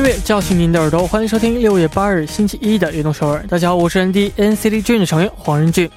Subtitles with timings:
[0.00, 3.44] 音乐叫醒您的耳朵，欢迎收听六月八日星期一的悦动首尔。
[3.46, 5.90] 大家好，我是 ND NCT Dream 的成员黄仁俊。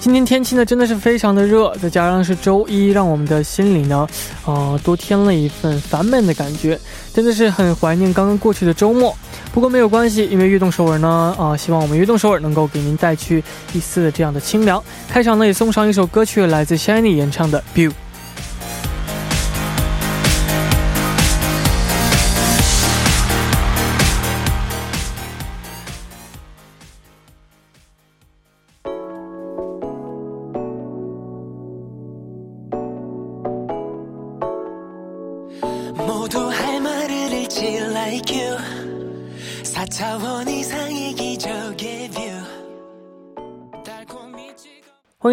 [0.00, 4.06] 今天天气呢真的是非常的热，再加上是周一，让我们的心里呢，
[4.44, 6.78] 呃，多添了一份烦闷的感觉，
[7.14, 9.16] 真的是很怀念刚刚过去的周末。
[9.50, 13.42] 不过没有关系，因为悦动首尔呢，啊，希望我们悦动首尔能够给您带去
[13.72, 14.82] 一丝的这样的清凉。
[15.08, 17.88] 开场呢也送上一首歌曲，来自 Shiny 演唱的《b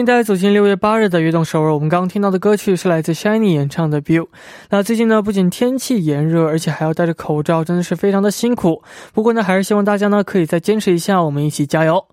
[0.05, 1.73] 迎大家走进六月八日的悦动首尔。
[1.73, 4.21] 我们刚刚听到的歌曲是来自 Shiny 演唱的《View》。
[4.69, 8.83] 那最近呢，不仅天气炎热，而且还要戴着口罩，真的是非常的辛苦。
[9.15, 12.05] 不过呢，还是希望大家呢可以再坚持一下，我们一起加油。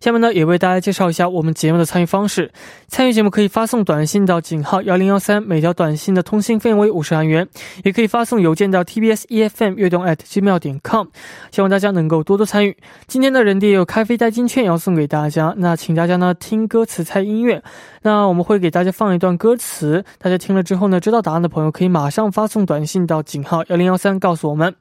[0.00, 2.50] 下面呢，也为大家介绍一下我们节目的参与方式。
[2.86, 7.44] 参与节目可以发送短信到井号幺零幺三，每条短信的通信费用为五十韩元；
[7.84, 11.06] 也可以发送邮件到 tbs efm 悦动 at gmail 点 com。
[11.50, 12.76] 希望大家能够多多参与。
[13.06, 17.62] 今天的人也有咖啡代金券要送给大家，那请大家呢听歌词猜音乐。
[18.02, 24.74] 那我们会给大家放一段歌词，大家听了之后呢，知道答案的朋友可以马上发送短信到井号幺零幺三，告诉我们。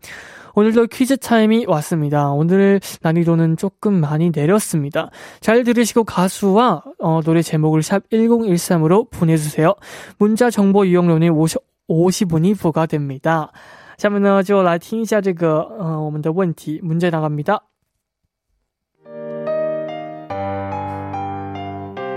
[0.56, 2.30] 오늘도 퀴즈 타임이 왔습니다.
[2.30, 5.10] 오늘 난이도는 조금 많이 내렸습니다.
[5.40, 9.74] 잘 들으시고 가수와 어, 노래 제목을 샵 1013으로 보내주세요.
[10.18, 13.52] 문자 정보 이용료는 50, 50원이 부과됩니다.
[13.98, 17.60] 下面呢就来听一下这个呃我们的问题문제 나갑니다.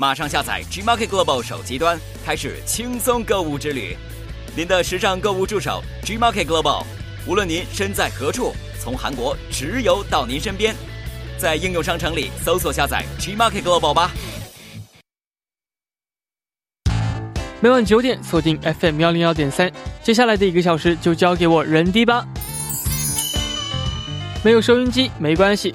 [0.00, 3.96] 马上下载？Gmarket Global 手机端开始轻松购物之旅。
[4.54, 6.84] 您的时尚购物助手 Gmarket Global，
[7.26, 10.72] 无论您身在何处，从韩国直邮到您身边。
[11.36, 14.12] 在应用商城里搜索下载 Gmarket Global 吧。
[17.60, 19.68] 每晚九点锁定 FM 幺零幺点三，
[20.04, 22.24] 接下来的一个小时就交给我人迪吧。
[24.44, 25.74] 没有收音机没关系。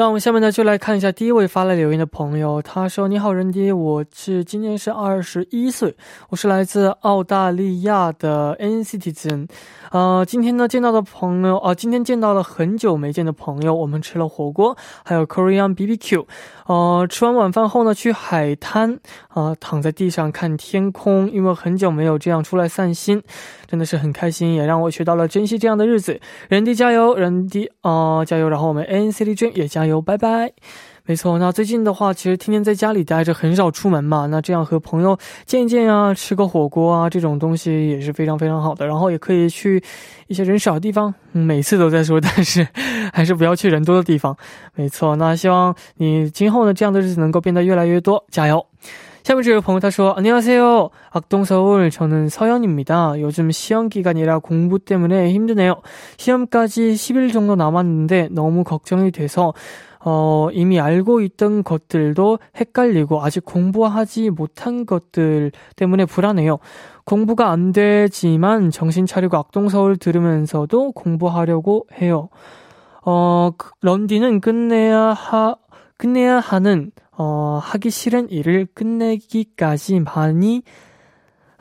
[0.00, 2.62] 那我们下面呢，就来看一下第一位发来留言的朋友。
[2.62, 5.94] 他说：“你好，人迪，我是今年是二十一岁，
[6.30, 9.46] 我是来自澳大利亚的 N citizen。
[9.90, 16.26] 呃，今天呢见到的朋友，啊，今天见到了很久没见的朋友，我们吃了火锅，还有 Korean BBQ。
[16.66, 23.20] 呃，吃完晚饭后呢，去海滩，啊，躺在地上看天空，因为很久没有这样出来散心，
[23.66, 26.20] 真的是很开心，也让我学到了珍惜这样的日子。
[26.48, 28.48] 人迪加油，人迪啊加油！
[28.48, 30.52] 然后我们 N C D 君也加油，拜拜。
[31.09, 34.25] 没错，那最近的话，其实天天在家里待着，很少出门嘛。
[34.25, 38.87] 那这样和朋友见一见啊，吃个火锅啊，这种东西也是非常非常好的。
[38.87, 39.83] 然后也可以去
[40.27, 42.67] 一些人少的地方，每次都在说，但 是
[43.13, 44.35] 还是不要去人多的地方。
[44.73, 48.65] 没错，那希望你今后呢，这样的日子能够变得越来越多，加油。
[49.23, 53.19] 下面这位朋友他说안녕하세요 악동서울 저는 서연입니다.
[53.19, 55.81] 요즘 시험 기간이라 공부 때문에 힘드네요.
[56.17, 59.55] 시험까지 10일 정도 남았는데 너무 걱정이 돼서
[60.02, 66.58] 어, 이미 알고 있던 것들도 헷갈리고 아직 공부하지 못한 것들 때문에 불안해요.
[67.04, 72.28] 공부가 안 되지만 정신 차리고 악동서울 들으면서도 공부하려고 해요.
[73.04, 75.56] 어, 그 런디는 끝내야 하,
[75.96, 80.62] 끝내야 하는 어, 하기 싫은 일을 끝내기까지 많이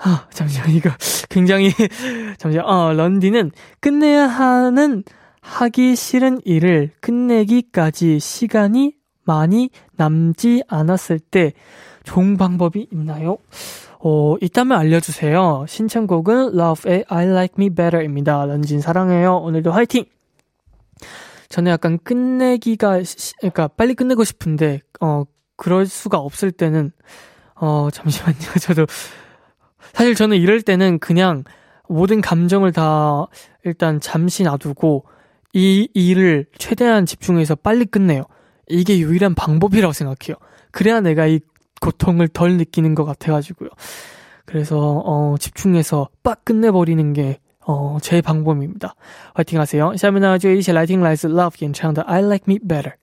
[0.01, 0.89] 아, 잠시만, 이거
[1.29, 1.71] 굉장히,
[2.39, 3.51] 잠시만, 어, 런디는
[3.81, 5.03] 끝내야 하는
[5.41, 8.93] 하기 싫은 일을 끝내기까지 시간이
[9.23, 11.53] 많이 남지 않았을 때
[12.03, 13.37] 좋은 방법이 있나요?
[13.99, 15.65] 어, 있다면 알려주세요.
[15.67, 18.45] 신청곡은 Love의 I Like Me Better입니다.
[18.45, 19.37] 런진 사랑해요.
[19.37, 20.05] 오늘도 화이팅!
[21.49, 25.23] 저는 약간 끝내기가, 시, 그러니까 빨리 끝내고 싶은데, 어,
[25.57, 26.91] 그럴 수가 없을 때는,
[27.55, 28.37] 어, 잠시만요.
[28.61, 28.85] 저도,
[29.93, 31.43] 사실 저는 이럴 때는 그냥
[31.89, 33.27] 모든 감정을 다
[33.65, 35.05] 일단 잠시 놔두고,
[35.52, 38.24] 이 일을 최대한 집중해서 빨리 끝내요.
[38.68, 40.36] 이게 유일한 방법이라고 생각해요.
[40.70, 41.40] 그래야 내가 이
[41.80, 43.68] 고통을 덜 느끼는 것 같아가지고요.
[44.46, 48.94] 그래서, 어, 집중해서 빡 끝내버리는 게, 어, 제 방법입니다.
[49.34, 49.94] 화이팅 하세요.
[49.96, 52.94] 下面呢，就一起来听来自 Love 演唱的 I Like Me Better。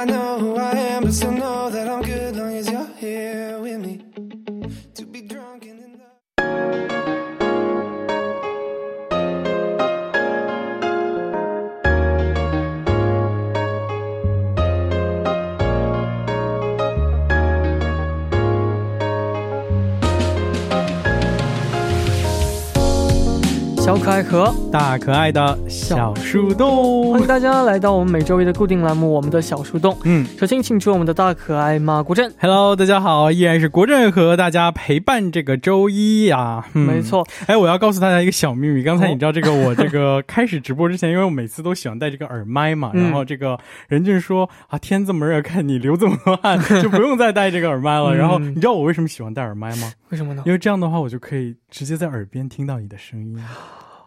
[0.00, 2.00] Not know who I am, but still know that I'm
[23.90, 27.26] 小可爱和大可爱的小树洞欢迎。
[27.26, 29.92] 大家来到我们每周一的固定栏目《我们的小树洞》。
[30.04, 32.32] 嗯首先，请出我们的大可爱马国振。
[32.38, 37.02] ，Hello，大家好，依然是国振和大家陪伴这个周一啊、嗯没。
[37.02, 38.84] 错，哎，我要告诉大家一个小秘密。
[38.84, 43.58] 刚才哦你知道这个，我这个开始直播之前，因为我每次都喜欢戴这个耳麦嘛，嗯然后这个
[43.88, 48.14] 任俊说啊，天这么热，看你流这么多汗，就不用再戴这个耳麦了。
[48.14, 49.90] 嗯然后你知道我为什么喜欢戴耳麦吗？
[50.10, 53.36] 为什么呢因为这样的话，我就可以直接在耳边听到你的声音。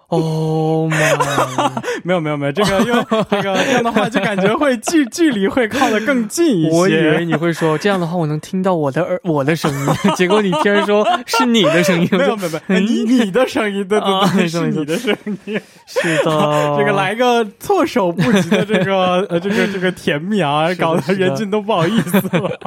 [0.14, 1.72] Oh my！
[2.04, 6.78] 没有没有没有，这个因为 这个这样的话，就感觉会距距离会靠得更近一些。
[6.78, 12.08] 我以为你会说这样的话，我能听到我的耳我的声音， 结果你居然说是你的声音。
[12.12, 15.16] 没有没有没有，你你的声音，对对啊对，是你的声
[15.46, 15.60] 音。
[15.88, 22.60] 是的，这个来个措手不及的这个呃这个这个甜蜜啊，搞得人均都不好意思了。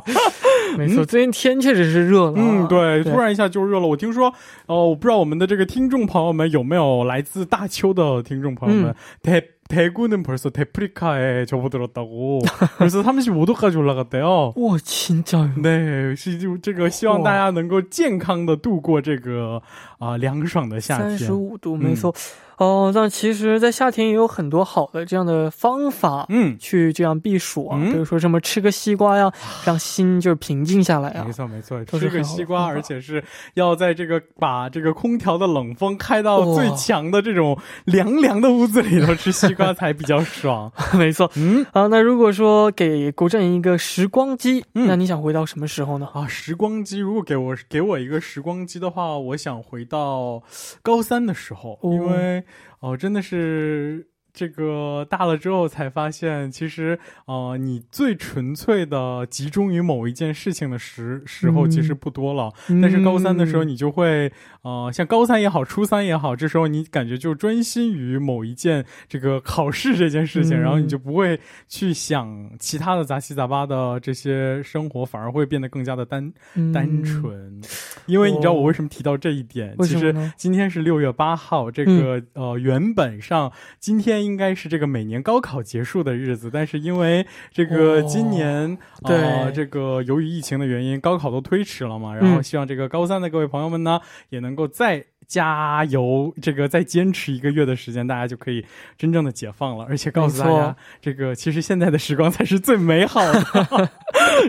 [0.76, 2.34] 没错，最近天确实是热了。
[2.36, 3.86] 嗯，对，对突然一下就热了。
[3.86, 4.32] 我听说，
[4.66, 8.93] 哦，我不知道我们的这个听众朋友们有没有来 自大邱的听众朋友们。
[9.21, 12.41] 대 대구는 벌써 데프리카에 접어들었다고.
[12.77, 14.53] 그래서 35도까지 올라갔대요.
[14.57, 15.53] 哇，진짜요？
[15.61, 19.61] 네, 是就这个希望大家能够健康的度过这个
[19.97, 21.09] 啊、凉爽的夏天。
[21.11, 22.13] 三十五度，嗯没错。
[22.58, 29.30] 哦，但其实，在夏天也有很多好的这样的方法，嗯，去这样避暑啊，嗯比如说什么吃个西瓜呀，
[29.64, 31.32] 让心就是平静下来啊没。
[31.32, 33.22] 错没错，吃个西瓜，而且是
[33.54, 40.72] 要在这个把这个空调的冷风开到最强的这种凉凉的屋子里头吃西瓜才比较爽。
[40.98, 41.30] 没错。
[41.36, 46.08] 嗯啊，那如果说给国振一个时光机，嗯那你想回到什么时候呢？
[46.14, 50.42] 啊，时光机，如果给我给我一个时光机的话，我想回到
[50.82, 52.42] 高三的时候，哦因为
[52.80, 54.10] 哦，真的是。
[54.36, 62.52] 这个大了之后才发现，其实呃，你最纯粹的集中于某一件事情的时时候，嗯其实不多了。
[62.82, 77.58] 但是高三的时候，嗯你就会，呃，像高三也好，初三也好，这时候你感觉就专心于某一件这个考试这件事情，嗯然后你就不会去想其他的杂七杂八的这些生活，反而会变得更加的单嗯单纯。
[78.04, 79.74] 因为你知道我为什么提到这一点？
[79.80, 88.02] 其实今天是六月八号，这个、呃原本上今天应该是这个每年高考结束的日子，但是因为这个哦。
[88.02, 89.16] 今年、对。
[89.16, 92.42] 呃这个由于疫情的原因，高考都推迟了嘛，然后嗯。
[92.42, 98.65] 希望这个高三的各位朋友们呢，也能够在加油，这个再坚持一个月的时间，大家就可以
[98.97, 99.85] 真正的解放了。
[99.87, 103.39] 而且告诉大没家错，这个其实现在的时光才是最美好的。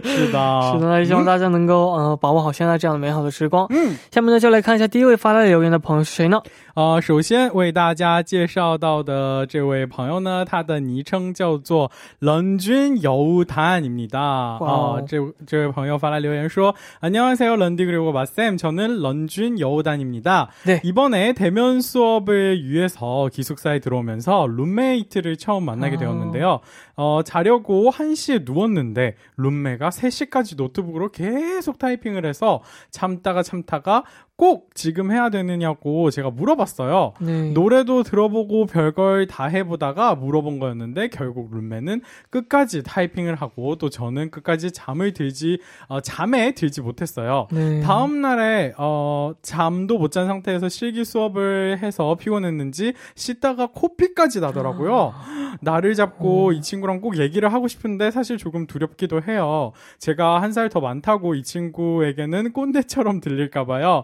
[0.03, 3.67] 是的，是的，那也希望大家能够呃把握好现在这样的美好的时光。
[3.71, 6.41] 嗯，下面呢就来看一下第一位发来留言的朋友是谁呢？
[6.75, 14.19] 呃，首先为大家介绍到的这位朋友呢，他的昵称叫做런쥔여우단입니다。
[14.19, 20.49] 啊、哇这这位朋友发来留言说，안녕하세요 런디 그리고 마쌤 저는 런쥔 여우단입니다.
[20.68, 20.82] 네.
[20.84, 26.00] 이번에 대면 수업을 위해서 기숙사에 들어오면서 룸메이트를 처음 만나게 아.
[26.00, 26.60] 되었는데요.
[26.98, 34.04] 어, 자려고 1시에 누웠는데 룸메가 3시까지 노트북으로 계속 타이핑을 해서 참다가 참다가
[34.38, 37.14] 꼭 지금 해야 되느냐고 제가 물어봤어요.
[37.22, 37.52] 네.
[37.54, 44.72] 노래도 들어보고 별걸 다 해보다가 물어본 거였는데 결국 룸메는 끝까지 타이핑을 하고 또 저는 끝까지
[44.72, 47.48] 잠을 들지 어, 잠에 들지 못했어요.
[47.52, 47.82] 네.
[47.82, 55.14] 다음 날에 어, 잠도 못 잔 상태에서 실기 수업을 해서 피곤했는지 씻다가 코피까지 나더라고요.
[55.62, 59.72] 나를 잡고 이 친구랑 꼭 얘기를 하고 싶은데 사실 조금 두렵기도 해요.
[60.00, 64.04] 제가 한 살 더 많다고 이 친구에게는 꼰대처럼 들릴까 봐요.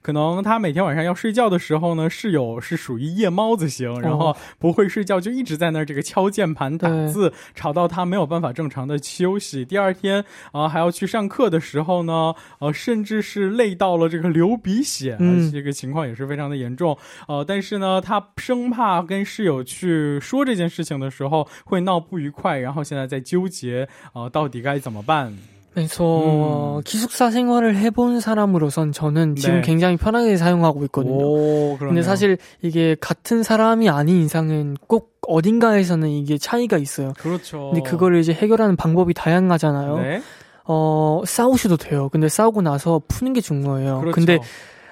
[0.00, 9.64] 可能他每天晚上要睡觉的时候呢，室友是属于夜猫子型，然后不会睡觉，就一直在那儿这个敲键盘打字，吵到他没有办法正常的休息。
[9.64, 16.96] 第二天啊、还要去上课的时候呢，呃，甚至是累到了这个流鼻血，嗯这个情况也是非常的严重。
[17.28, 25.36] 呃，但是呢，他生怕跟室友去说这件事情的时候会闹不愉快，然后现在在纠结，呃，到底该怎么办？
[25.74, 26.82] 네, 저 음.
[26.84, 29.60] 기숙사 생활을 해본 사람으로선 저는 지금 네.
[29.62, 31.24] 굉장히 편하게 사용하고 있거든요.
[31.24, 31.76] 오.
[31.78, 37.12] 근데 사실 이게 같은 사람이 아닌 이상은 꼭 어딘가에서는 이게 차이가 있어요.
[37.18, 37.70] 그렇죠.
[37.72, 39.98] 근데 그거를 이제 해결하는 방법이 다양하잖아요.
[39.98, 40.22] 네,
[40.64, 42.08] 어, 싸우셔도 돼요.
[42.10, 44.00] 근데 싸우고 나서 푸는 게 중요해요.
[44.00, 44.14] 그렇죠.
[44.14, 44.38] 근데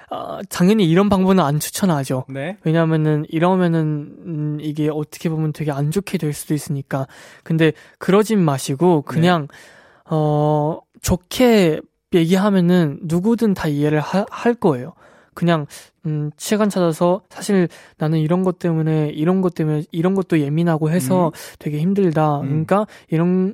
[0.09, 2.25] 어, 당연히 이런 방법은 안 추천하죠.
[2.27, 7.07] 네, 왜냐면은 이러면은 음, 이게 어떻게 보면 되게 안 좋게 될 수도 있으니까.
[7.43, 9.47] 근데 그러진 마시고 그냥
[10.11, 11.79] 어 좋게
[12.13, 14.93] 얘기하면은 누구든 다 이해를 하- 할 거예요.
[15.33, 15.65] 그냥
[16.05, 21.31] 음 시간 찾아서 사실 나는 이런 것 때문에 이런 것 때문에 이런 것도 예민하고 해서
[21.57, 22.41] 되게 힘들다.
[22.41, 22.47] 음.
[22.49, 23.53] 그러니까 이런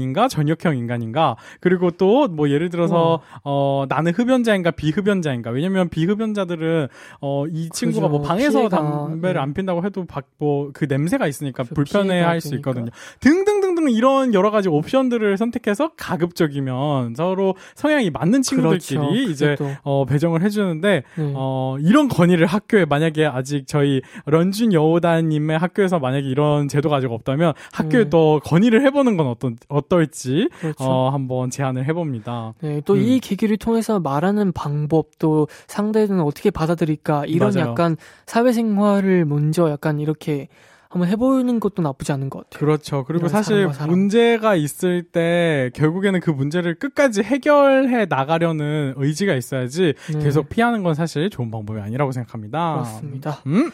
[0.01, 6.87] 인가 저녁형 인간인가 그리고 또 뭐 예를 들어서 어 나는 흡연자인가 비흡연자인가 왜냐면 비흡연자들은
[7.21, 8.27] 어 이 친구가 뭐 그죠.
[8.29, 9.39] 방에서 피해가, 담배를 네.
[9.39, 10.05] 안 핀다고 해도
[10.37, 11.63] 뭐그 냄새가 있으니까.
[11.63, 12.55] 불편해할 수.
[12.55, 12.89] 있거든요.
[13.19, 19.29] 등등등등 이런 여러 가지 옵션들을 선택해서 가급적이면 서로 성향이 맞는 친구들끼리 그렇죠.
[19.31, 21.33] 이제 어 배정을 해주는데 네.
[21.35, 27.53] 어, 이런 건의를 학교에 만약에 아직 저희 런쥔 여우다님의 학교에서 만약에 이런 제도가 아직 없다면
[27.73, 28.09] 학교에 음.
[28.09, 30.85] 또 건의를 해보는 건 어떤, 어 떨지, 그렇죠.
[30.85, 32.53] 어, 한번 제안을 해봅니다.
[32.61, 33.19] 네, 또이 음.
[33.21, 37.71] 계기를 통해서 말하는 방법, 또 상대는 어떻게 받아들일까, 이런 맞아요.
[37.71, 40.47] 약간 사회생활을 먼저 약간 이렇게
[40.87, 42.59] 한번 해보는 것도 나쁘지 않은 것 같아요.
[42.59, 43.03] 그렇죠.
[43.05, 43.69] 그리고 사실.
[43.87, 50.93] 문제가 있을 때 결국에는 그 문제를 끝까지 해결해 나가려는 의지가 있어야지 네, 계속 피하는 건
[50.93, 52.73] 사실 좋은 방법이 아니라고 생각합니다.
[52.73, 53.41] 그렇습니다.
[53.47, 53.71] 음,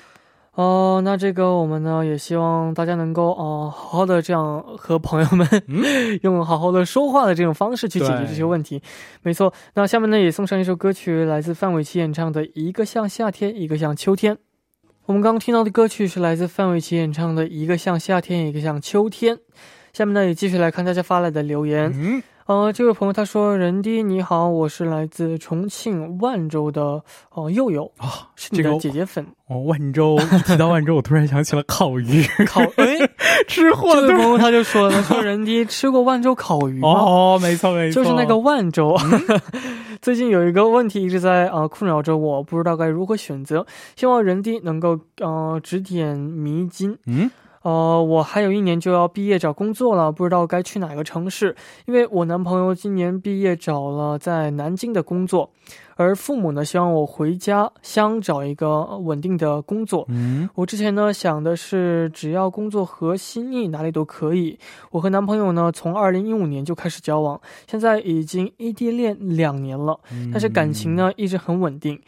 [0.58, 5.48] 哦、那这个我们呢也希望大家能够呃好好的这样和朋友们、
[6.24, 8.82] 用好好的说话的这种方式去解决这些问题。
[9.22, 14.34] 没错，那下面呢也送上一首歌曲，来自范玮琪演唱的《一个像夏天，一个像秋天》。
[15.06, 19.36] 我们刚刚听到的歌曲是来自范玮琪演唱的《一个像夏天，一个像秋天》。
[19.94, 21.92] 下面呢也继续来看大家发来的留言。
[21.94, 29.26] 嗯，呃，这位朋友他说：“人弟你好，我是来自重庆万州的呃佑佑，啊，是你的这个姐姐粉。
[29.48, 32.98] 哦，万州一提到万州，我突然想起了烤鱼， 烤哎，
[33.50, 36.88] 吃货这位朋友他就说了，他说人弟吃过万州烤鱼吗？
[36.88, 38.98] 哦，没错没错，就是那个万州。
[40.02, 43.66] 最近有一个问题一直在啊、呃困扰着我，不知道该如何选择，
[43.98, 46.98] 希望人弟能够呃指点迷津。
[47.08, 47.30] 嗯
[47.68, 51.54] 呃，我还有一年就要毕业找工作了，不知道该去哪个城市，
[51.86, 55.50] 因为我男朋友今年毕业找了在南京的工作，
[55.98, 60.06] 而父母呢希望我回家乡找一个呃稳定的工作。
[60.08, 64.58] 嗯我之前呢想的是，只要工作合心意，哪里都可以。
[64.92, 67.38] 我和男朋友呢从二零一五年就开始交往，
[67.70, 70.00] 现在已经异地恋两年了，
[70.32, 72.00] 但是感情呢一直很稳定。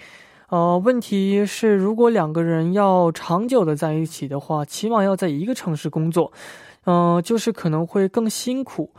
[0.49, 6.31] 呃，问题是，如果两个人要长久的在一起的话，起码要在一个城市工作，
[6.85, 8.89] 呃，就是可能会更辛苦。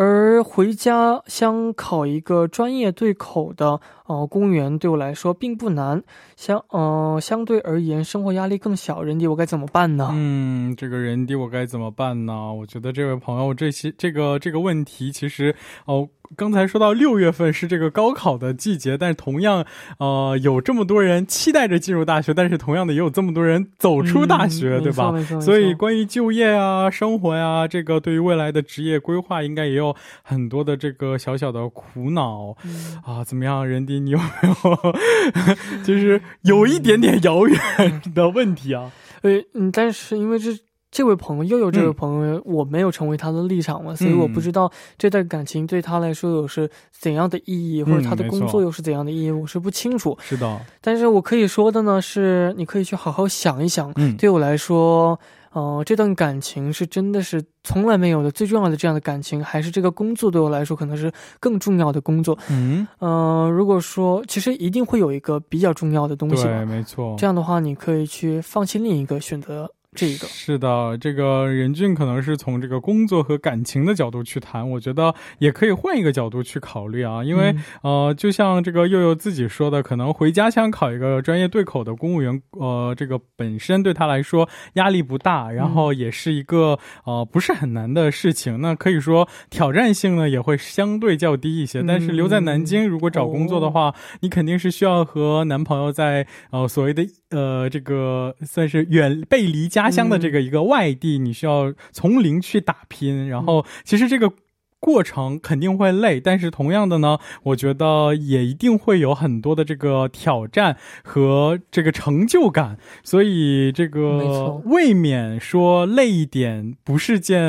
[0.00, 6.02] 而回家乡考一个专业对口的呃公务员，对我来说并不难，
[6.36, 9.02] 相呃相对而言生活压力更小。
[9.02, 10.08] 人弟，我该怎么办呢？
[10.14, 12.50] 嗯，这个人弟我该怎么办呢？
[12.50, 15.54] 我觉得这位朋友这些这个这个问题，其实
[15.84, 19.66] 哦，刚才说到六月份是这个高考的季节，但是同样
[19.98, 25.12] 呃有这么多人期待着进入大学，但是同样的也有这么多人走出大学，嗯对吧？
[25.42, 29.89] 所以关于就业啊、生活呀、这个对于未来的职业规划，应该也有
[30.22, 32.54] 很多的这个小小的苦恼。
[32.64, 34.94] 嗯啊，怎么样，人迪，你有没有
[35.84, 38.90] 就是有一点点遥远的问题啊？
[39.22, 40.50] 呃嗯，但是因为这
[40.90, 50.16] 这位朋友又有这位朋友，我没有成为他的立场嘛，所以我不知道这段感情对他来说有是怎样的意义，或者他的工作又是怎样的意义，我是不清楚。
[50.20, 53.92] 是的，但是我可以说的呢，是你可以去好好想一想。
[53.96, 55.18] 嗯对我来说，
[55.52, 62.38] 呃，这段感情是真的是从来没有的最重要的这样的感情，还是这个工作对我来说可能是更重要的工作？
[62.48, 67.16] 嗯，呃，如果说其实一定会有一个比较重要的东西对，没错。
[67.18, 70.26] 这样的话你可以去放弃另一个，选择这个。
[70.28, 91.80] 是的，这个任俊可能是从这个工作和感情的角度去谈，我觉得也可以换一个角度去考虑啊，因为、嗯呃，就像这个佑佑自己说的，可能回家乡考一个专业对口的公务员，呃，这个本身对他来说压力不大，然后也是一个呃不是很难的事情，那可以说挑战性呢也会相对较低一些。
[91.80, 104.32] 嗯但是留在南京，如果找工作的话，你肯定是需要和男朋友在呃所谓的呃这个算是远背离家乡的这个一个外地，你需要从零去打拼，然后其实这个。
[104.80, 117.42] 过程肯定会累，但是同样的呢，我觉得也一定会有很多的这个挑战和这个成就感，所以这个未免说累一点不是件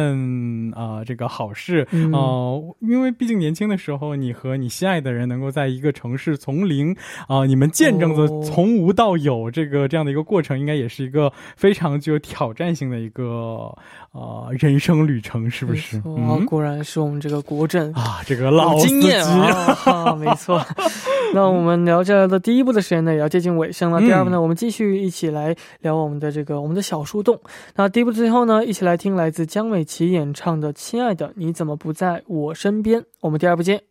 [0.74, 2.12] 啊、呃这个好事嗯。
[2.12, 6.96] 呃，因为毕竟年轻的时候，你和你心爱的人能够在一个城市从零
[7.28, 8.44] 啊、你们见证着哦。
[8.44, 13.74] 从无到有这个这样的一个过程，应该也是一个非常具有挑战性的一个
[14.12, 16.04] 呃人生旅程，是不是啊？
[16.06, 20.62] 嗯果然是我们这个国政啊，这个老经验啊，啊没错。
[21.34, 24.02] 那我们聊这的第一部的时间呢，也要接近尾声了。
[24.02, 27.40] 嗯第二部呢，我们继续一起来聊我们的这个我们的小树洞。
[27.76, 33.00] 那第一部最后呢，一起来听来自江美琪演唱的《亲爱的你怎么不在我身边》。
[33.22, 33.91] 我们第二部见。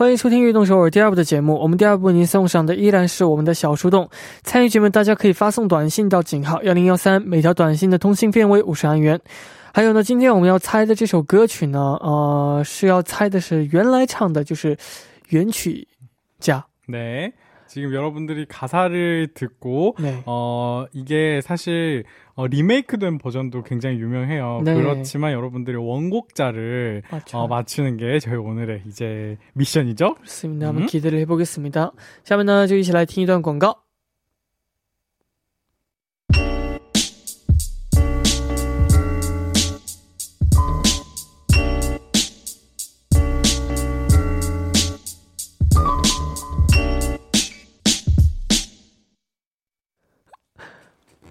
[0.00, 1.54] 欢迎收听《运动首尔》第二部的节目。
[1.56, 4.08] 我们第二部为您送上的依然是我们的小树洞。
[4.42, 9.20] 参与节目，大家可以发送短信到井号幺零幺三，每条短信的通信费为五十韩元。
[9.74, 14.74] 还有呢，今天我们要猜的这首歌曲呢，呃，是要猜的是原来唱的就是
[15.28, 15.86] 原曲
[16.38, 16.64] 家。
[16.88, 17.30] 네.
[17.69, 20.21] 지금 여러분들이 가사를 듣고 네.
[20.27, 22.03] 어 이게 사실
[22.35, 24.61] 어, 리메이크된 버전도 굉장히 유명해요.
[24.63, 24.75] 네.
[24.75, 27.37] 그렇지만 여러분들이 원곡자를 맞죠.
[27.37, 30.15] 어, 맞추는 게 저희 오늘의 이제 미션이죠.
[30.25, 30.67] 좋습니다.
[30.67, 30.69] 음.
[30.69, 31.91] 한번 기대를 해보겠습니다.
[32.23, 33.85] 下面呢，就一起来听一段广告。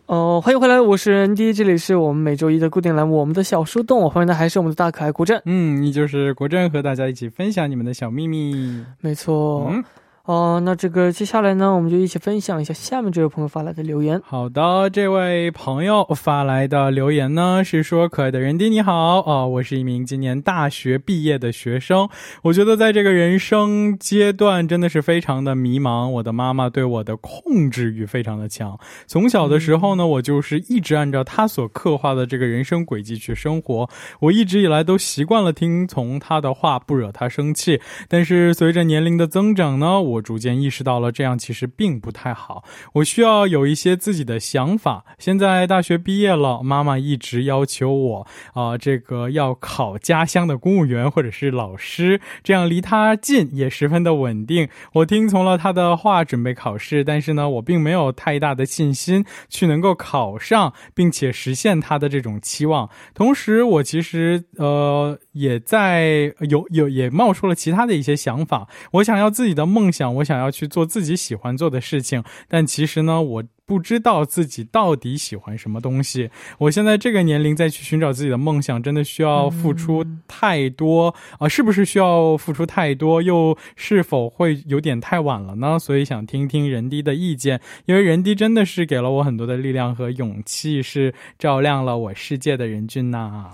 [0.10, 5.40] 哦、欢迎回来，我是 ND，这里是我们每周一的固定栏目《我们的小树洞》，我欢迎的还是我们的大可爱国振。
[5.46, 8.84] 嗯，你就是国振和大家一起分享你们的小秘密。
[9.02, 9.84] 没错，嗯，
[10.30, 14.22] 哦、那这个接下来呢，我们就一起分享一下下面这位朋友发来的留言。
[14.24, 22.08] 好的，这位朋友发来的留言呢是说：“可爱的人丁你好啊、我是一名今年大学毕业的学生。
[22.44, 26.08] 我觉得在这个人生阶段真的是非常的迷茫。
[26.08, 33.90] 我的妈妈对我的控制欲非常的强，从小的时候呢，我就是一直按照她所刻画的这个人生轨迹去生活。
[34.20, 37.82] 我一直以来都习惯了听从她的话，不惹她生气。
[38.08, 42.64] 但是随着年龄的增长呢，我逐渐意识到了这样其实并不太好。
[42.94, 45.06] 我需要有一些自己的想法。
[45.18, 54.68] 现在大学毕业了，妈妈一直要求我啊、这个要考家乡的公务员或者是老师，这样离他近也十分的稳定。
[54.94, 62.90] 我听从了他的话，准备考试，但是呢，我并没有太大的信心去能够考上，并且实现他的这种期望。
[63.14, 68.68] 同时，我其实呃也在有有也冒出了其他的一些想法。
[68.94, 73.44] 我想要自己的梦想，我想要去做自己喜欢做的事情，但其实呢，我。
[73.70, 83.22] 不知道自己到底喜欢什么东西，我现在这个年龄再去寻找自己的梦想，真的需要付出太多啊、是不是需要付出太多？
[83.22, 85.78] 又是否会有点太晚了呢？
[85.78, 93.54] 所以想听听人低的意见，因为人低真的是给了我很多的力量和勇气，是照亮了我世界的人君呐、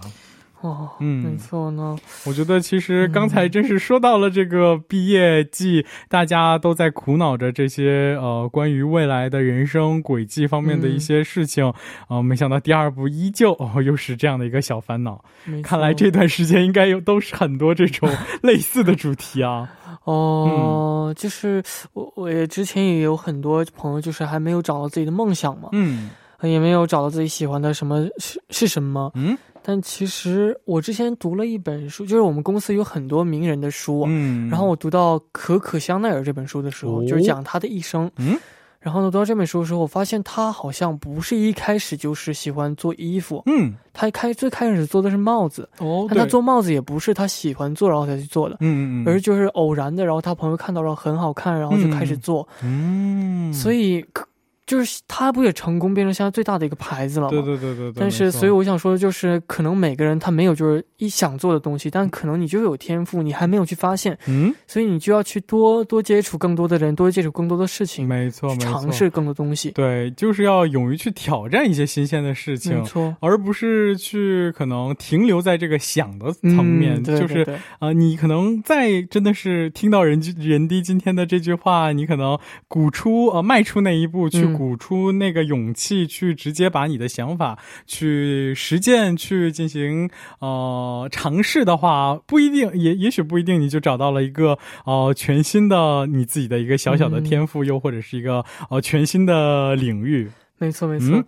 [0.65, 1.95] 哦，嗯没错呢。
[2.25, 11.71] 我觉得其实刚才真是说到了这个毕业季，大家都在苦恼着这些呃关于未来的人生轨迹方面的一些事情，
[12.09, 15.23] 呃，没想到第二部依旧哦又是这样的一个小烦恼。
[15.61, 18.09] 看来这段时间应该有都是很多这种
[18.41, 19.69] 类似的主题啊。
[20.05, 21.61] 哦，就是
[21.93, 26.09] 我我也之前也有很多朋友，就是还没有找到自己的梦想嘛，嗯
[26.41, 29.11] 也没有找到自己喜欢的什么是是什么。
[29.15, 29.35] 嗯
[29.67, 38.11] 但其实我之前读了一本书，就是我们公司有很多名人的书啊，嗯，然后我读到可可香奈儿这本书的时候，哦就是讲她的一生。
[38.17, 38.37] 嗯。
[38.79, 43.73] 然后呢，读到这本书的时候，我发现她好像不是一开始就是喜欢做衣服，嗯。
[43.91, 54.27] 她开最开始做的是帽子，哦，但她做帽子也不是她喜欢做然后才去做的，嗯而就是偶然的，然后她朋友看到了很好看，然后就开始做，嗯，所以可
[54.65, 57.29] 就是他不也成功变成现在最大的一个牌子了吗？
[57.31, 69.71] 对对对对对，但是，所以我想说的就是，可能每个人他没有就是一想做的东西，但可能你就有天赋，你还没有去发现，嗯，所以你就要去多多接触更多的人，多接触更多的事情，没错没错，尝试更多东西。
[69.71, 76.95] 对，就是要勇于去挑战一些新鲜的事情没，错，而不是去可能停留在这个想的层面。
[76.95, 77.45] 嗯对就是
[77.79, 100.29] 啊、你可能在真的是听到人人低今天的这句话，你可能鼓出呃迈出那一步，去嗯鼓出那个勇气，去直接把你的想法去实践，去进行呃尝试的话，不一定，也也许不一定，你就找到了一个呃全新的你自己的一个小小的嗯天赋，又或者是一个呃全新的领域。
[100.57, 101.17] 没错，没错。
[101.17, 101.25] 嗯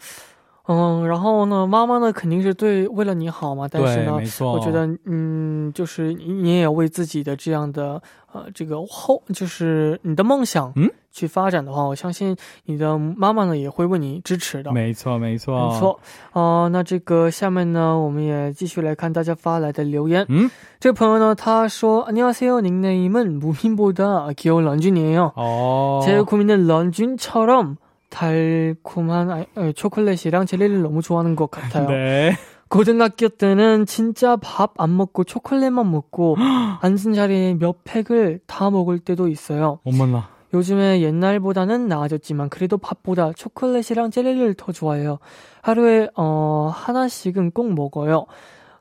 [0.66, 8.00] 然后呢，妈妈呢肯定是对为了你好嘛，但是对，呢没，错，我觉得，嗯，就是你你也要为自己的这样的
[8.32, 14.72] 呃这个后，就是你的梦想，嗯，去发展的话，我相信你的妈妈呢也会为你支持的。
[14.72, 16.00] 没错，没错，没错，
[16.32, 20.24] 哦、那这个下面呢，我们也继续来看大家发来的留言。
[20.28, 25.32] 嗯，这个朋友呢，他说안녕하세요 닉네임은 무민보다 귀여운 런쥔이에요.
[25.34, 26.00] 어.
[26.04, 27.76] 제 고민은 런쥔처럼
[28.09, 31.87] 달콤한 초콜릿이랑 젤리를 너무 좋아하는 것 같아요.
[31.89, 32.33] 네.
[32.69, 36.35] 고등학교 때는 진짜 밥 안 먹고 초콜릿만 먹고
[36.81, 39.79] 앉은 자리에 몇 팩을 다 먹을 때도 있어요.
[39.85, 40.29] 어머나.
[40.53, 45.19] 요즘에 옛날보다는 나아졌지만 그래도 밥보다 초콜릿이랑 젤리를 더 좋아해요.
[45.61, 48.25] 하루에 어 하나씩은 꼭 먹어요.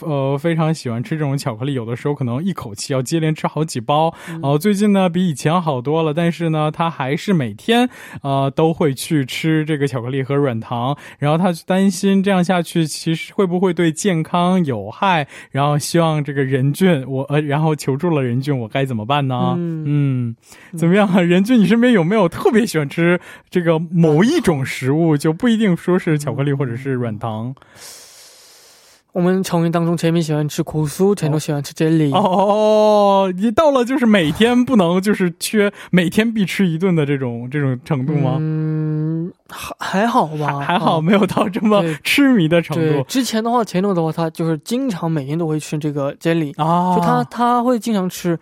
[0.00, 4.14] 呃非常喜欢吃这种巧克力，有的时候可能一口气要接连吃好几包。
[4.42, 7.88] 哦、最近呢比以前好多了，但是呢他还是每天
[8.22, 19.54] 呃都会去吃这个巧克力和软糖，然后他担心这样下去其实会不会对健康有害，然后希望这个任俊我呃然后求助了任俊，我该怎么办呢？
[19.56, 21.20] 嗯嗯，怎么样啊？
[21.20, 25.16] 任俊，你身边有没有特别喜欢吃这个某一种食物？
[25.16, 27.54] 就不一定说是巧克力或者是软糖。
[29.17, 32.11] 我们成员当中，재민喜欢吃苦酥，陈都喜欢吃 jelly。
[32.15, 38.37] 哦，你到了就是每天不能就是缺每天必吃一顿的这种这种程度吗？
[38.39, 46.95] 嗯，还还好吧，还还好，啊没有到这么对痴迷的程对度，之前的话，前头的话，他就是经常每天都会吃这个 jelly，、啊。
[46.95, 48.39] 就他他会经常吃，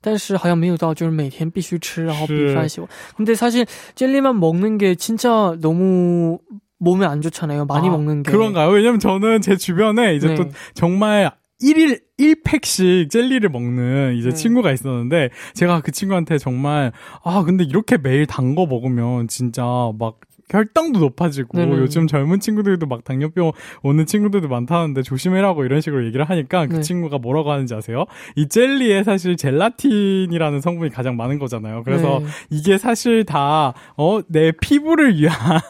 [0.00, 2.88] 但是好像没有到就是每天必须吃，然后是比饭喜欢。
[3.18, 6.38] 근데사실 젤리만 먹는 게 진짜 너무
[6.79, 7.65] 몸에 안 좋잖아요.
[7.65, 8.31] 많이 아, 먹는 게.
[8.31, 8.69] 그런가요?
[8.69, 10.35] 왜냐면 저는 제 주변에 이제 네.
[10.35, 14.35] 또 정말 1일 1팩씩 젤리를 먹는 이제 네.
[14.35, 16.91] 친구가 있었는데 제가 그 친구한테 정말
[17.23, 19.63] 아 근데 이렇게 매일 단 거 먹으면 진짜
[19.99, 20.15] 막
[20.49, 21.77] 혈당도 높아지고 네네.
[21.77, 23.51] 요즘 젊은 친구들도 막 당뇨병
[23.83, 26.81] 오는 친구들도 많다는데 조심해라고 이런 식으로 얘기를 하니까 그 네.
[26.81, 28.05] 친구가 뭐라고 하는지 아세요?
[28.35, 31.83] 이 젤리에 사실 젤라틴이라는 성분이 가장 많은 거잖아요.
[31.83, 32.25] 그래서 네.
[32.49, 35.59] 이게 사실 다 어 내 피부를 위한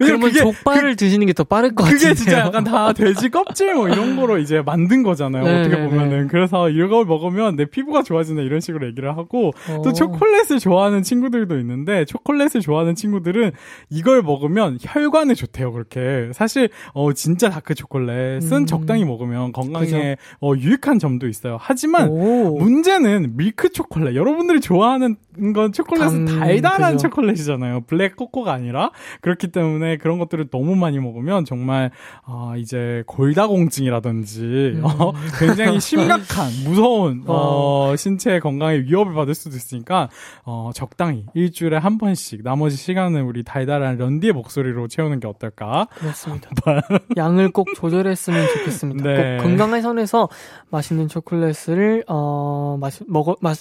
[0.00, 2.10] 왜냐면 그러면 그게 족발을 드시는 게 더 빠를 것 같은데요.
[2.10, 5.44] 그게 진짜 약간 다 돼지 껍질 뭐 이런 거로 이제 만든 거잖아요.
[5.44, 6.28] 네, 어떻게 네, 보면은.
[6.28, 9.92] 그래서 이걸 먹으면 내 피부가 좋아진다 이런 식으로 얘기를 하고 또 어.
[9.92, 13.51] 초콜릿을 좋아하는 친구들도 있는데 초콜릿을 좋아하는 친구들은
[13.90, 15.72] 이걸 먹으면 혈관에 좋대요.
[15.72, 16.30] 그렇게.
[16.32, 18.66] 사실 어 진짜 다크 초콜릿은 음.
[18.66, 21.56] 적당히 먹으면 건강에 어 유익한 점도 있어요.
[21.60, 22.58] 하지만 오.
[22.58, 24.14] 문제는 밀크 초콜릿.
[24.14, 25.16] 여러분들이 좋아하는
[25.54, 27.08] 건 초콜릿은 당, 달달한 그죠.
[27.08, 27.82] 초콜릿이잖아요.
[27.86, 28.90] 블랙 코코가 아니라.
[29.20, 31.90] 그렇기 때문에 그런 것들을 너무 많이 먹으면 정말,
[32.24, 34.40] 아, 이제 골다공증이라든지,
[34.76, 34.80] 음.
[34.84, 40.08] 어, 굉장히 심각한, 무서운, 어, 신체 건강에 위협을 받을 수도 있으니까,
[40.44, 45.87] 어, 적당히 일주일에 한 번씩 나머지 시간은 우리 달달한 런디의 목소리로 채우는 게 어떨까?
[45.95, 46.49] 그렇습니다.
[47.15, 49.03] 양을 꼭 조절했으면 좋겠습니다.
[49.03, 49.37] 네.
[49.37, 50.29] 꼭 건강의 선에서
[50.69, 53.57] 맛있는 초콜릿을 어 맛, 먹어 맛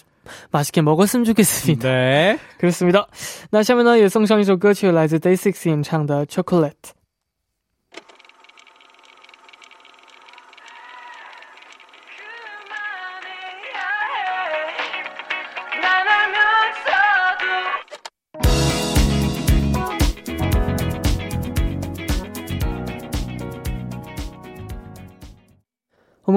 [0.51, 1.88] 맛있게 먹었으면 좋겠습니다.
[1.88, 2.38] 네.
[2.59, 3.09] 可是的，
[3.51, 6.72] 那下面呢也送上一首歌曲，来自 Day Six 演唱的《Chocolate》。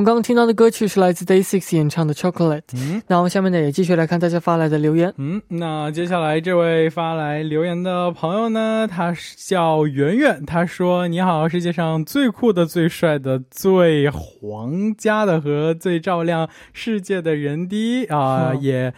[0.04, 2.60] 们刚刚听到的歌曲是来自 Day Six 演唱的《Chocolate》。
[2.74, 5.10] 嗯那我们下面呢也继续来看大家发来的留言。
[5.16, 18.92] 嗯，那接下来这位发来留言的朋友呢，他是叫圆圆，他说：“你好，世界上最酷的、最帅的、最皇家的和最照亮世界的人第一啊、嗯 也。”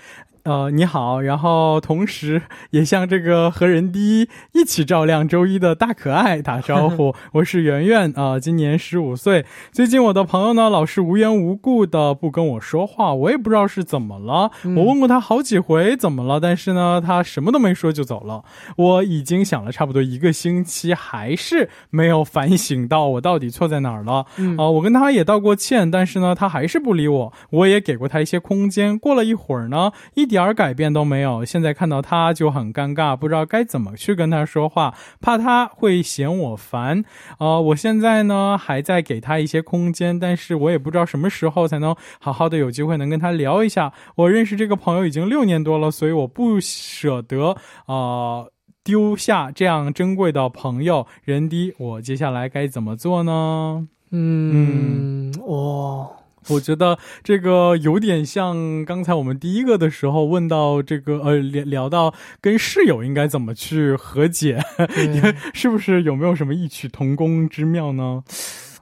[0.46, 7.12] 呃，你好，然后同时也向这个和人滴一起照亮周一的大可爱打招呼。
[7.34, 9.44] 我是圆圆啊、今年十五岁。
[9.72, 14.52] 最近我的朋友呢，老是无缘无故的不跟我说话，我也不知道是怎么了。
[14.76, 18.44] 我问过他好几回怎么了，但是呢，他什么都没说就走了。
[18.76, 24.24] 我已经想了差不多一个星期，还是没有反省到我到底错在哪儿了。
[24.36, 27.32] 嗯啊、我跟他也道过歉，但是呢，他还是不理我。
[27.50, 28.96] 我也给过他一些空间。
[28.96, 31.44] 过了一会儿呢，一点儿改变都没有。
[31.44, 37.04] 现在看到他就很尴尬，不知道该怎么去跟他说话，怕他会嫌我烦。
[37.38, 43.92] 呃，我现在呢还在给他一些空间，但是我也不知道什么时候才能好好的有机会能跟他聊一下。
[44.16, 48.50] 我认识这个朋友已经六年多了，所以我不舍得呃
[48.84, 51.06] 丢下这样珍贵的朋友。
[51.24, 53.88] 人低，我接下来该怎么做呢？
[54.12, 56.08] 嗯，哇，
[56.48, 68.22] 我觉得这个有点像刚才我们第一个的时候问到这个呃聊聊到跟室友应该怎么去和解， 对是不是有没有什么异曲同工之妙呢？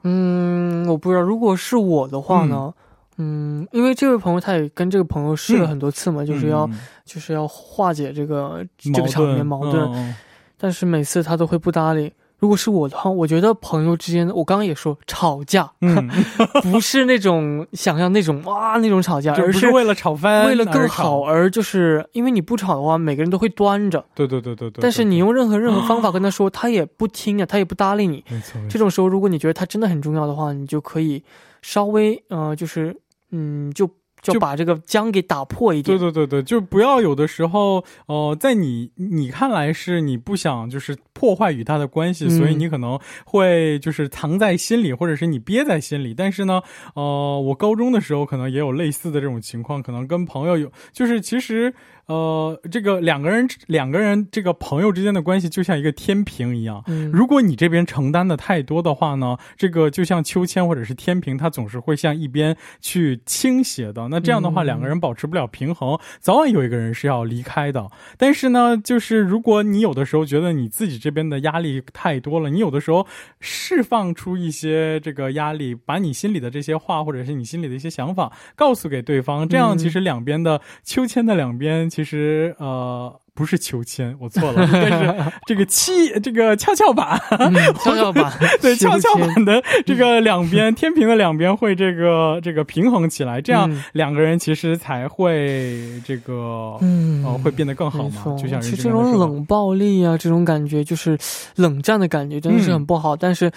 [0.02, 2.72] 嗯，我不知道，如果是我的话呢，
[3.16, 10.14] 嗯，因为这位朋友他也跟这个朋友试了很多次嘛，就是要嗯就是要化解这个这个场面矛盾，嗯
[10.58, 12.12] 但是每次他都会不搭理。
[12.44, 16.10] 如果是我的话，我觉得朋友之间，我刚刚也说吵架，嗯，
[16.60, 24.82] 不是那种想象那种哇那种吵架， 而是为了吵翻，为了更好，而就是因为你不吵的话，每个人都会端着，对对对对对。
[24.82, 28.22] 但是你用任何任何方法跟他说，他也不听啊，他也不搭理你。
[28.28, 31.22] 没错这种时候，如果你觉得他真的很重要的话，你就可以
[31.62, 32.94] 稍微呃，就是
[33.30, 33.88] 嗯，就
[34.24, 35.96] 就就把这个僵给打破一点。
[35.96, 46.14] 对对对对，就不要有的时候，呃，在你你看来是你不想就是破坏与他的关系，嗯所以你可能会就是藏在心里，或者是你憋在心里。
[46.14, 46.62] 但是呢，
[46.94, 51.74] 呃，我高中的时候可能也有类似的这种情况，可能跟朋友有，就是其实
[52.06, 56.82] 呃，这个两个人两个人这个朋友之间的关系就像一个天平一样。
[56.86, 64.08] 嗯，如果你这边承担的太多的话呢，这个就像秋千或者是天平，它总是会向一边去倾斜的。
[64.08, 67.88] 那这样的话，嗯两个人保持不了平衡，早晚有一个人是要离开的。
[68.18, 73.06] 但是呢，就是如果你有的时候觉得你自己这边的压力太多了，你有的时候
[73.40, 83.14] 释放出一些这个压力，把你心里的这些话或者是你心里的一些想法告诉给对方，这样嗯其实两边的秋千的两边，其实呃。
[83.36, 85.12] 不是秋千，我错了，应该是
[85.44, 87.52] 这个七这个跷跷板， 嗯
[87.82, 98.22] 跷跷板，对，跷跷板的这个两边，天平的两边会这个这个平衡起来，这样嗯两个人其实才会这个嗯呃会变得更好嘛。
[98.40, 101.18] 就像人其实这种冷暴力啊，这种感觉就是
[101.56, 103.16] 冷战的感觉，真的是很不好。
[103.16, 103.50] 但是，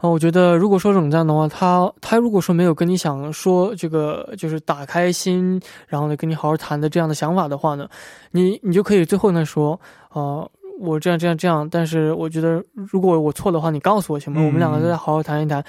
[0.00, 7.88] 啊，我觉得如果说冷战的话，他他如果说没有跟你想说这个就是打开心，然后呢跟你好好谈的这样的想法的话呢，
[8.32, 9.80] 你你就可以最后呢说，
[10.12, 14.40] 呃，我这样这样这样，但是我觉得如果我错的话，你告诉我行吗？
[14.42, 15.64] 嗯我们两个再好好谈一谈。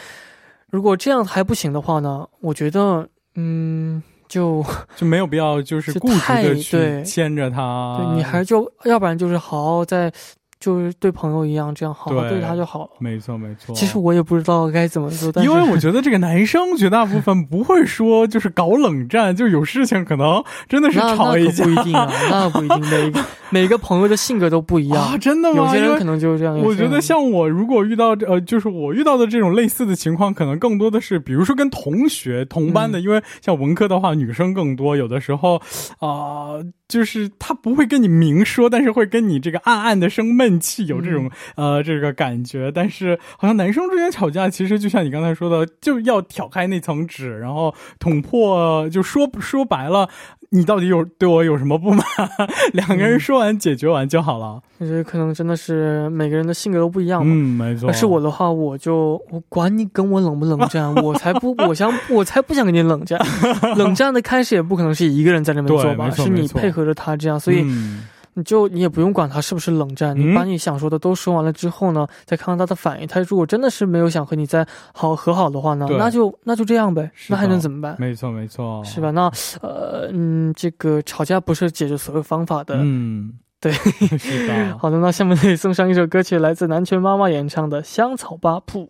[0.70, 4.62] 如果这样还不行的话呢，我觉得，嗯，就
[4.98, 7.96] 就没有必要就是固执的去牵着他。
[7.98, 10.12] 对你还是就要不然就是好好在，
[10.60, 12.90] 就是对朋友一样这样好好对对他就好了。
[13.00, 13.74] 没错没错。
[13.76, 25.58] 其实我也不知道该怎么做，但是因为我觉得这个男生绝大部分 不会说就是搞冷战，就有事情可能真的是那吵一架不一定啊，那不一定，每个 每个朋友的性格都不一样，啊，真的吗？
[25.58, 26.58] 有些人可能就是这样。
[26.60, 35.62] 我觉得像我如果遇到这呃，就是我遇到的这种类似的情况，可能更多的是，比如说跟同学同班的，嗯因为像文科的话，女生更多，有的时候
[36.00, 36.56] 啊、
[36.88, 42.72] 就是他不会跟你明说，但是会跟你这个暗暗的生闷气，有这种、呃这个感觉。
[42.72, 50.10] 但是好像男生之间吵架，其实就像你刚才说的，就要挑开那层纸，然后捅破，就说说白了。
[50.50, 52.06] 你到底有对我有什么不满？
[52.74, 54.62] 两个人说完解决完就好了。
[54.78, 57.32] 我觉得可能真的是每个人的性格都不一样嘛。
[57.34, 57.92] 嗯，没错。
[57.92, 63.20] 是我的话，我就我管你跟我冷不冷战， 我才不，我想我才不想跟你冷战。
[63.78, 68.04] 冷战的开始也不可能是一个人在那边做吧，是你配合着他这样，所以嗯
[68.38, 73.08] 你就你也不用管他是不是冷战，嗯你把你想说的都说完了之后呢，再看看他的反应。
[73.08, 77.96] 他如果真的是没有想和你再好和好的话呢，那就那就这样呗，那还能怎么办？
[77.98, 79.10] 没错，没错，是吧？？
[79.10, 79.24] 那
[79.62, 82.76] 呃嗯，这个吵架不是解决所有方法的。
[82.78, 83.72] 嗯，对
[84.20, 84.78] 是的。
[84.78, 88.86] 好的，那下面可以送上一首歌曲，来自南拳妈妈演唱的《香草八铺》。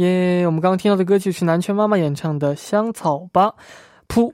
[0.00, 3.52] 耶我们刚刚听到的歌曲是南拳妈妈演唱的《香草吧
[4.08, 4.28] 噗》。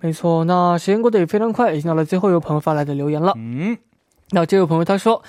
[0.00, 3.32] 没错，那时间过得也非常快，已经到了最后一位朋友发来的留言了。
[3.36, 3.78] 嗯，
[4.30, 5.22] 那这位朋友他说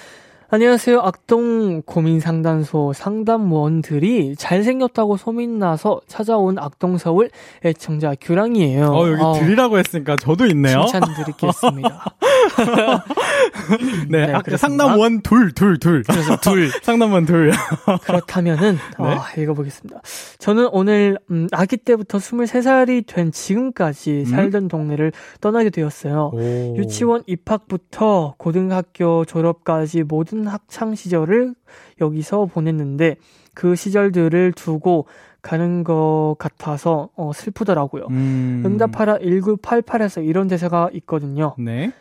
[0.54, 7.30] 안녕하세요 악동 고민상담소 상담원들이 잘생겼다고 소문나서 찾아온 악동서울
[7.64, 8.88] 애청자 규랑이에요.
[8.88, 10.84] 어, 여기 어, 들이라고 했으니까 저도 있네요.
[10.88, 12.16] 칭찬 드리겠습니다.
[14.10, 14.58] 네, 네, 아까 그렇습니다.
[14.58, 16.04] 상담원 둘, 둘, 둘.
[16.04, 17.54] 그래서 둘 상담원 둘.
[18.04, 19.06] 그렇다면은 네.
[19.06, 20.02] 아, 읽어보겠습니다.
[20.38, 24.26] 저는 오늘 음, 아기 때부터 23살이 된 지금까지 음?
[24.26, 26.32] 살던 동네를 떠나게 되었어요.
[26.34, 26.76] 오.
[26.76, 31.56] 유치원 입학부터 고등학교 졸업까지 모든 학창 시절을
[32.00, 33.18] 여기서 보냈는데
[33.54, 35.08] 그 시절들을 두고
[35.42, 38.08] 가는 것 같아서 어, 슬프더라고요.
[38.10, 38.64] 음.
[38.66, 41.56] 응답하라 1988에서 이런 대사가 있거든요.
[41.58, 41.92] 네.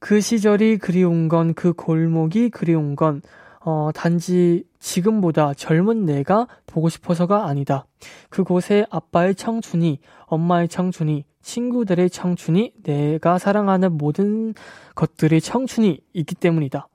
[0.00, 3.22] 그 시절이 그리운 건 그 골목이 그리운 건
[3.60, 7.86] 어, 단지 지금보다 젊은 내가 보고 싶어서가 아니다.
[8.30, 14.54] 그곳에 아빠의 청춘이, 엄마의 청춘이, 친구들의 청춘이, 내가 사랑하는 모든
[14.94, 16.88] 것들의 청춘이 있기 때문이다.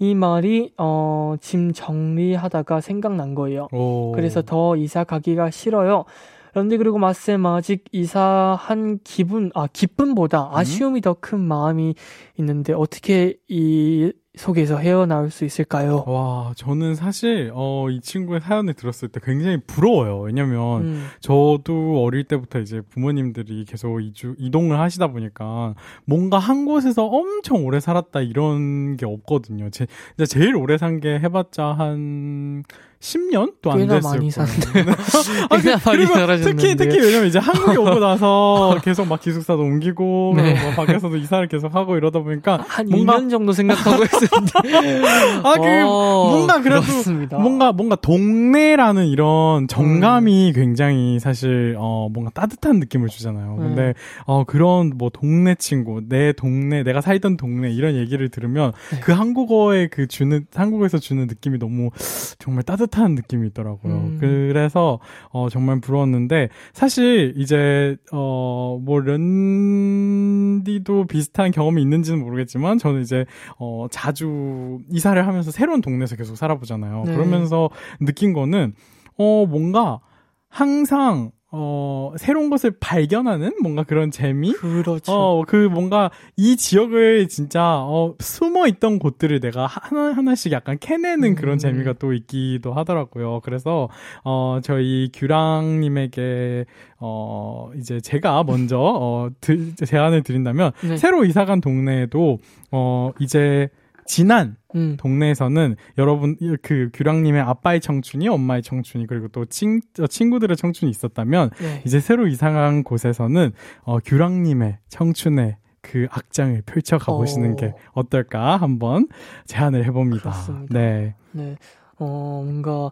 [0.00, 3.68] 이 말이 어, 짐 정리하다가 생각난 거예요.
[3.70, 4.12] 오.
[4.12, 6.06] 그래서 더 이사 가기가 싫어요.
[6.52, 11.94] 런데 그리고 마쌤 아직 이사한 기분 아 기쁨보다 아쉬움이 더큰 마음이
[12.38, 16.02] 있는데 어떻게 이 속에서 헤어나올 수 있을까요?
[16.06, 20.20] 와, 저는 사실, 어, 이 친구의 사연을 들었을 때 굉장히 부러워요.
[20.20, 25.74] 왜냐면, 음, 저도 어릴 때부터 이제 부모님들이 계속 이주, 이동을 하시다 보니까
[26.06, 29.68] 뭔가 한 곳에서 엄청 오래 살았다 이런 게 없거든요.
[29.70, 29.86] 제,
[30.26, 32.62] 제일 오래 산 게 해봤자 한
[33.00, 34.90] 10년도 안 꽤나 됐을 많이 거예요.
[35.48, 36.14] 아, 그- 그리고.
[36.42, 40.60] 특히 특히 왜냐면 이제 한국에 오고 나서 계속 막 기숙사도 옮기고 네.
[40.62, 44.29] 뭐 밖에서도 이사를 계속 하고 이러다 보니까 한 뭔가 2년 정도 생각하고 있었는데.
[45.44, 47.38] 아, 그 어, 뭔가 그래도 그렇습니다.
[47.38, 53.54] 뭔가 뭔가 동네라는 이런 정감이 굉장히 사실 어 뭔가 따뜻한 느낌을 주잖아요.
[53.54, 53.58] 음.
[53.58, 53.94] 근데
[54.26, 59.00] 어 그런 뭐 동네 친구, 내 동네, 내가 살던 동네 이런 얘기를 들으면 네.
[59.00, 61.90] 그 한국어의 그 주는 한국에서 주는 느낌이 너무
[62.38, 63.94] 정말 따뜻한 느낌이 있더라고요.
[63.94, 64.16] 음.
[64.20, 64.98] 그래서
[65.32, 68.50] 어 정말 부러웠는데 사실 이제 어
[68.82, 73.24] 뭐 런디도 비슷한 경험이 있는지는 모르겠지만 저는 이제
[73.58, 77.04] 어 자주 이사를 하면서 새로운 동네에서 계속 살아보잖아요.
[77.06, 77.14] 네.
[77.14, 77.70] 그러면서
[78.00, 78.74] 느낀 거는
[79.16, 80.00] 어 뭔가
[80.48, 85.12] 항상 어 새로운 것을 발견하는 뭔가 그런 재미 그렇죠.
[85.12, 91.34] 어, 그 뭔가 이 지역을 진짜 어, 숨어 있던 곳들을 내가 하나 하나씩 약간 캐내는
[91.34, 91.58] 그런 음.
[91.58, 93.40] 재미가 또 있기도 하더라고요.
[93.40, 93.88] 그래서
[94.22, 96.66] 어, 저희 규랑 님에게
[97.00, 100.96] 어, 이제 제가 먼저 어, 드, 제안을 드린다면 네.
[100.98, 102.38] 새로 이사 간 동네에도
[102.70, 103.68] 어, 이제
[104.10, 104.96] 지난 음.
[104.98, 111.50] 동네에서는 여러분 그 규랑님의 아빠의 청춘이 엄마의 청춘이 그리고 또 친, 어, 친구들의 청춘이 있었다면
[111.60, 111.82] 네.
[111.86, 113.52] 이제 새로 이사간 곳에서는
[113.82, 117.56] 어, 규랑님의 청춘의 그 악장을 펼쳐 가보시는 어.
[117.56, 119.06] 게 어떨까 한번
[119.46, 120.22] 제안을 해봅니다.
[120.22, 120.76] 그렇습니다.
[120.76, 121.14] 네.
[121.30, 121.56] 네.
[122.00, 122.90] 어, 뭔가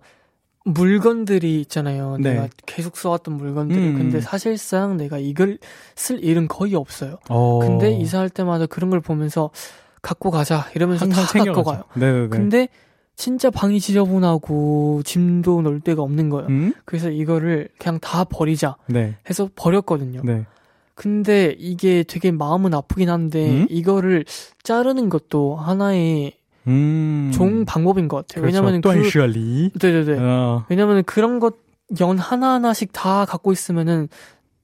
[0.67, 2.19] 물건들이 있잖아요.
[2.21, 2.35] 네.
[2.35, 3.83] 내가 계속 써왔던 물건들을.
[3.83, 3.95] 음.
[3.99, 5.59] 근데 사실상 내가 이걸
[5.97, 7.19] 쓸 일은 거의 없어요.
[7.29, 9.51] 어, 근데 이사할 때마다 그런 걸 보면서
[10.03, 11.85] 갖고 가자 이러면서 다 갖고 가요.
[11.95, 12.29] 네네네.
[12.29, 12.69] 근데
[13.17, 16.49] 진짜 방이 지저분하고 짐도 넣을 데가 없는 거예요.
[16.49, 16.73] 음?
[16.85, 19.17] 그래서 이거를 그냥 다 버리자 네.
[19.29, 20.23] 해서 버렸거든요.
[20.25, 20.47] 네.
[20.95, 23.67] 근데 이게 되게 마음은 아프긴 한데 음?
[23.71, 24.25] 이거를
[24.63, 26.33] 자르는 것도 하나의
[26.67, 27.31] 음.
[27.33, 28.45] 좋은 방법인 것 같아요.
[28.45, 28.89] 왜냐면 그
[29.81, 30.19] 네네네.
[30.19, 30.65] 어.
[30.69, 31.69] 왜냐면 그런 것
[32.01, 34.09] 연 하나하나씩 다 갖고 있으면은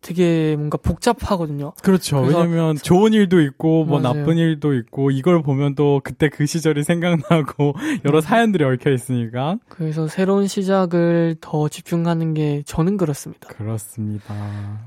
[0.03, 1.73] 되게 뭔가 복잡하거든요.
[1.84, 2.21] 그렇죠.
[2.21, 4.19] 그래서- 왜냐면 좋은 일도 있고 뭐 맞아요.
[4.19, 7.73] 나쁜 일도 있고 이걸 보면 또 그때 그 시절이 생각나고
[8.05, 8.21] 여러 음.
[8.21, 13.49] 사연들이 얽혀 있으니까 그래서 새로운 시작을 더 집중하는 게 저는 그렇습니다.
[13.49, 14.34] 그렇습니다.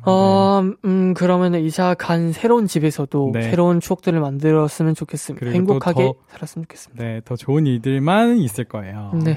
[0.07, 3.43] 어, 음, 그러면 이사 간 새로운 집에서도 네.
[3.43, 5.41] 새로운 추억들을 만들었으면 좋겠습니다.
[5.45, 7.05] 그리고 행복하게 또 더- 살았으면 좋겠습니다.
[7.05, 9.11] 네, 더 좋은 일들만 있을 거예요.
[9.23, 9.37] 对，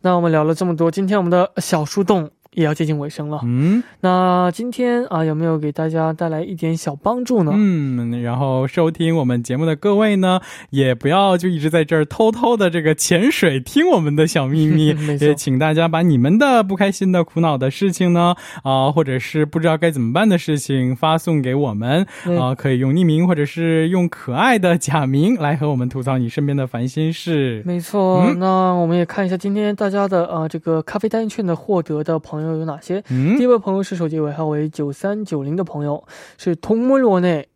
[0.00, 3.39] 那我们聊了这么多，今天我们的小树洞 也要接近尾声了。
[3.43, 7.51] 嗯,那今天啊，有没有给大家带来一点小帮助呢？
[7.53, 10.39] 嗯，然后收听我们节目的各位呢，
[10.71, 14.87] 也不要就一直在这儿偷偷的这个潜水听我们的小秘密
[15.21, 18.33] 也请大家把你们的不开心的、苦恼的事情呢，
[18.63, 27.61] 啊、或者是不知道该怎么办的事情发送给我们，啊、嗯可以用匿名或者是用可爱的假名来和我们吐槽你身边的烦心事。
[27.63, 33.02] 没错，嗯那我们也看一下今天大家的呃这个咖啡单券的获得的朋友有哪些。
[33.10, 36.02] 嗯第一位朋友是手机尾号为九三九零的朋友，
[36.38, 37.46] 是동물원의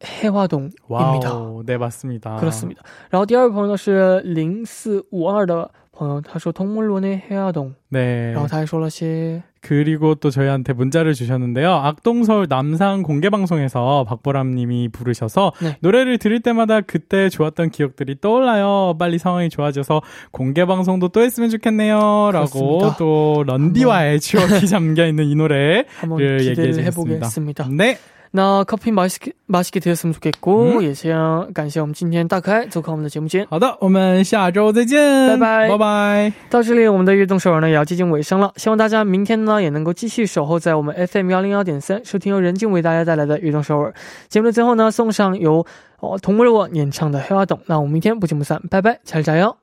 [0.00, 0.74] 해화동입니다.
[0.88, 2.38] 哇哦，对，맞습니다。
[2.40, 2.78] 그렇습니다。
[3.10, 8.32] 然后第二位朋友呢是零四五二的朋友，他说동물원의 해화동， 네.
[8.32, 11.69] 然后他还说了些 그리고 또 저희한테 문자를 주셨는데요.
[11.69, 15.75] 악동서울 남상 공개방송에서 박보람 님이 부르셔서 네.
[15.81, 18.95] 노래를 들을 때마다 그때 좋았던 기억들이 떠올라요.
[18.97, 20.01] 빨리 상황이 좋아져서
[20.31, 21.97] 공개방송도 또 했으면 좋겠네요.
[22.31, 22.95] 라고 그렇습니다.
[22.97, 27.67] 또 런디와의 추억이 잠겨있는 이 노래 한번 예, 기대를 얘기해 해보겠습니다.
[27.71, 27.97] 네.
[28.34, 33.46] 那 커피 맛있게 맛있게 드셨으면 좋겠고， 嗯也想感谢我们今天大可爱走客我们的节目间。
[33.50, 35.28] 好的，我们下周再见。
[35.28, 36.32] 拜拜拜拜。
[36.48, 38.50] 到这里，我们的悦动首尔呢也要接近尾声了。
[38.56, 43.92] 希望大家明天呢也能够继续守候在我们 FM 幺零幺点三，收听由任静为大家带来的悦动首尔
[44.28, 45.66] 节目的最后呢，送上由
[46.00, 47.58] 哦童木我演唱的《黑花洞》。
[47.66, 49.54] 那我们明天不见不散，拜拜，下次加油。